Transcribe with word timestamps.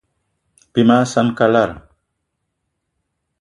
Bí 0.73 0.81
mag 0.91 1.03
saan 1.11 1.29
kalara. 1.37 1.75